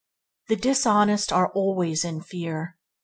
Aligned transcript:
The 0.47 0.55
dishonest 0.55 1.31
are 1.31 1.51
always 1.51 2.03
in 2.03 2.21
fear. 2.21 2.75